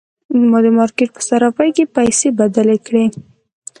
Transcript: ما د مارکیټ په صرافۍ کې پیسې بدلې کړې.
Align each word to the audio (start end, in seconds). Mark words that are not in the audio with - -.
ما 0.49 0.59
د 0.65 0.67
مارکیټ 0.77 1.09
په 1.15 1.21
صرافۍ 1.27 1.69
کې 1.75 1.91
پیسې 1.95 2.27
بدلې 2.39 2.77
کړې. 2.87 3.05